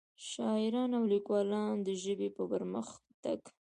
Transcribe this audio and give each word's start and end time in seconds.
شاعران 0.29 0.91
او 0.97 1.03
ليکوال 1.13 1.49
دَ 1.85 1.87
ژبې 2.03 2.29
پۀ 2.35 2.43
پرمخ 2.51 2.87
تګ 3.23 3.41